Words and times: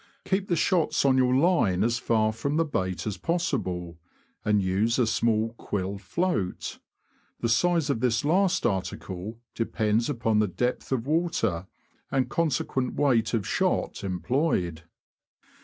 Keep 0.25 0.47
the 0.47 0.55
shots 0.55 1.05
on 1.05 1.15
your 1.15 1.35
line 1.35 1.83
as 1.83 1.99
far 1.99 2.33
from 2.33 2.55
THE 2.57 2.63
FISH 2.65 2.69
OF 2.69 2.71
THE 2.71 2.71
BROADS. 2.95 3.03
287 3.03 3.05
the 3.05 3.05
bait 3.05 3.07
as 3.07 3.17
possible, 3.19 3.99
and 4.43 4.63
use 4.63 4.97
a 4.97 5.05
small 5.05 5.53
quill 5.59 5.97
float. 5.99 6.79
The 7.41 7.47
size 7.49 7.91
of 7.91 7.99
this 7.99 8.25
last 8.25 8.65
article 8.65 9.37
depends 9.53 10.09
upon 10.09 10.39
the 10.39 10.47
depth 10.47 10.91
of 10.91 11.05
water, 11.05 11.67
and 12.09 12.29
consequent 12.31 12.95
weight 12.95 13.35
of 13.35 13.45
shot 13.47 14.03
employed. 14.03 14.81